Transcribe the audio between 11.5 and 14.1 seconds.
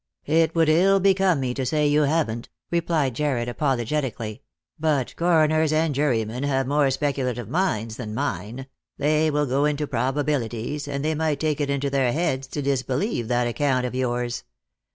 it into their heads to disbelieve that account of